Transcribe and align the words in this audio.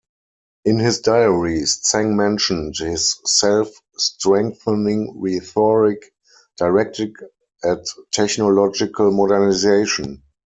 In 0.65 0.79
his 0.79 1.01
diaries, 1.01 1.79
Zeng 1.83 2.15
mentioned 2.15 2.75
his 2.79 3.19
self-strengthening 3.23 5.13
rhetoric 5.21 6.11
directed 6.57 7.13
at 7.63 7.85
technological 8.11 9.11
modernization. 9.11 10.23